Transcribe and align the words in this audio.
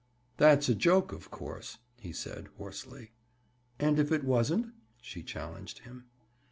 "That's 0.37 0.67
a 0.67 0.73
joke, 0.73 1.11
of 1.11 1.29
course," 1.29 1.77
he 1.99 2.11
said 2.11 2.47
hoarsely. 2.57 3.11
"And 3.77 3.99
if 3.99 4.11
it 4.11 4.23
wasn't?" 4.23 4.73
she 4.99 5.21
challenged 5.21 5.77
him. 5.85 6.05